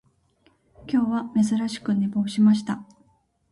[0.87, 2.83] 今日は珍しく寝坊しました